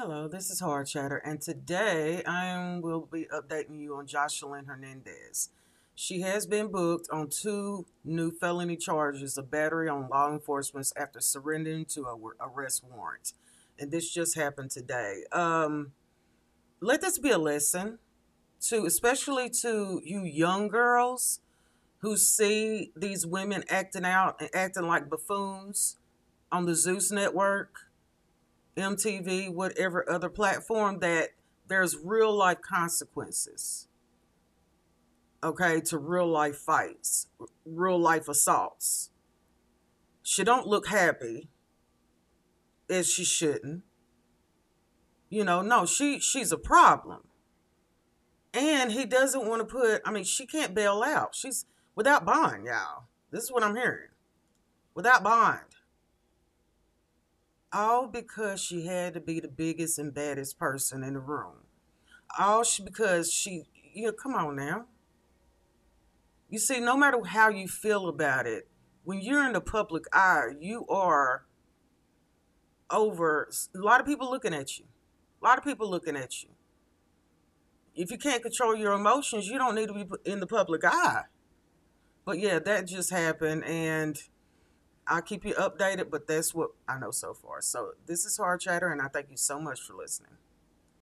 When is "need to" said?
79.74-79.94